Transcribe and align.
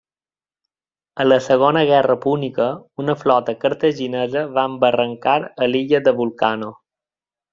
A 1.23 1.27
la 1.27 1.35
Segona 1.47 1.83
Guerra 1.89 2.15
Púnica 2.23 2.69
una 3.03 3.15
flota 3.25 3.55
cartaginesa 3.65 4.43
va 4.57 4.65
embarrancar 4.73 5.37
a 5.67 5.71
l'illa 5.75 6.01
de 6.09 6.15
Vulcano. 6.23 6.73